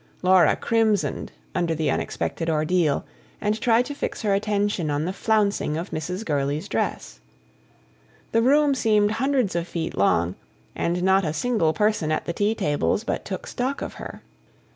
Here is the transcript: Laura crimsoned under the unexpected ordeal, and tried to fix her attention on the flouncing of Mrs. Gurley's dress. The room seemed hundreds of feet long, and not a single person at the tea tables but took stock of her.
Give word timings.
Laura 0.23 0.55
crimsoned 0.55 1.31
under 1.53 1.75
the 1.75 1.91
unexpected 1.91 2.49
ordeal, 2.49 3.05
and 3.39 3.61
tried 3.61 3.85
to 3.85 3.93
fix 3.93 4.23
her 4.23 4.33
attention 4.33 4.89
on 4.89 5.05
the 5.05 5.13
flouncing 5.13 5.77
of 5.77 5.91
Mrs. 5.91 6.25
Gurley's 6.25 6.67
dress. 6.67 7.19
The 8.31 8.41
room 8.41 8.73
seemed 8.73 9.11
hundreds 9.11 9.55
of 9.55 9.67
feet 9.67 9.95
long, 9.95 10.33
and 10.75 11.03
not 11.03 11.23
a 11.23 11.33
single 11.33 11.71
person 11.73 12.11
at 12.11 12.25
the 12.25 12.33
tea 12.33 12.55
tables 12.55 13.03
but 13.03 13.23
took 13.23 13.45
stock 13.45 13.83
of 13.83 13.93
her. 14.01 14.23